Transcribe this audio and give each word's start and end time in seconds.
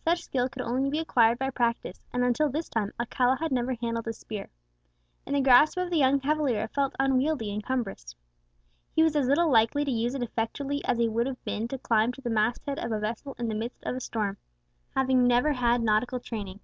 Such 0.00 0.22
skill 0.22 0.48
could 0.48 0.62
only 0.62 0.88
be 0.88 1.00
acquired 1.00 1.38
by 1.38 1.50
practice, 1.50 2.00
and 2.10 2.24
until 2.24 2.48
this 2.48 2.66
time 2.66 2.92
Alcala 2.98 3.36
had 3.40 3.52
never 3.52 3.74
handled 3.74 4.08
a 4.08 4.14
spear. 4.14 4.48
In 5.26 5.34
the 5.34 5.42
grasp 5.42 5.76
of 5.76 5.90
the 5.90 5.98
young 5.98 6.18
cavalier 6.18 6.62
it 6.64 6.70
felt 6.72 6.96
unwieldy 6.98 7.52
and 7.52 7.62
cumbrous. 7.62 8.16
He 8.94 9.02
was 9.02 9.14
as 9.14 9.26
little 9.26 9.50
likely 9.50 9.84
to 9.84 9.90
use 9.92 10.14
it 10.14 10.22
effectually, 10.22 10.82
as 10.86 10.96
he 10.96 11.10
would 11.10 11.26
have 11.26 11.44
been 11.44 11.68
to 11.68 11.76
climb 11.76 12.10
to 12.12 12.22
the 12.22 12.30
mast 12.30 12.64
head 12.64 12.78
of 12.78 12.90
a 12.90 12.98
vessel 12.98 13.34
in 13.38 13.48
the 13.48 13.54
midst 13.54 13.84
of 13.84 13.94
a 13.94 14.00
storm, 14.00 14.38
having 14.96 15.26
never 15.26 15.52
had 15.52 15.82
nautical 15.82 16.20
training. 16.20 16.60